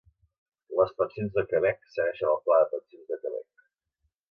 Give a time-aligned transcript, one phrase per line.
[0.79, 3.71] Les pensions de Quebec segueixen el Pla de Pensions de Quebec.